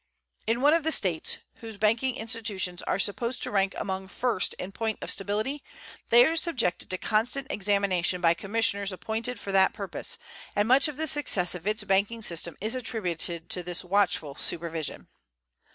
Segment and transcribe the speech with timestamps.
[0.47, 4.53] In one of the States, whose banking institutions are supposed to rank amongst the first
[4.55, 5.63] in point of stability,
[6.09, 10.17] they are subjected to constant examination by commissioners appointed for that purpose,
[10.55, 15.07] and much of the success of its banking system is attributed to this watchful supervision.